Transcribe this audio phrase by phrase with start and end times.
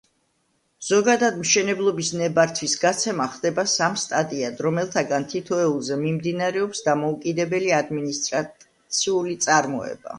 [0.85, 10.07] ზოგადად, მშენებლობის ნებართვის გაცემა ხდება სამ სტადიად, რომელთაგან თითოეულზე მიმდინარეობს დამოუკიდებელი ადმინისტრაციული წარმოება.